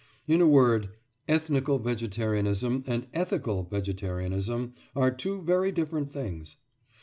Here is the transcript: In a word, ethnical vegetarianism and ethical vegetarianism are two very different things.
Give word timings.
In 0.27 0.41
a 0.41 0.47
word, 0.47 0.89
ethnical 1.27 1.77
vegetarianism 1.77 2.83
and 2.87 3.05
ethical 3.13 3.61
vegetarianism 3.65 4.73
are 4.95 5.11
two 5.11 5.43
very 5.43 5.71
different 5.71 6.11
things. 6.11 6.57